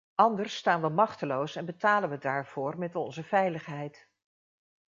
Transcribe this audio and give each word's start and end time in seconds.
Anders 0.15 0.55
staan 0.57 0.81
we 0.81 0.89
machteloos 0.89 1.55
en 1.55 1.65
betalen 1.65 2.09
we 2.09 2.17
daarvoor 2.17 2.77
met 2.77 2.95
onze 2.95 3.23
veiligheid. 3.23 4.09